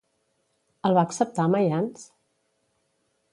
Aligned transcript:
El 0.89 0.97
va 0.99 1.03
acceptar 1.09 1.45
Mayans? 1.57 2.09